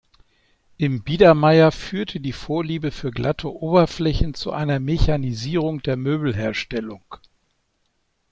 Im 0.77 1.03
Biedermeier 1.03 1.71
führte 1.71 2.19
die 2.19 2.33
Vorliebe 2.33 2.89
für 2.89 3.11
glatte 3.11 3.53
Oberflächen 3.55 4.33
zu 4.33 4.51
einer 4.51 4.79
Mechanisierung 4.79 5.83
der 5.83 5.95
Möbelherstellung. 5.95 7.03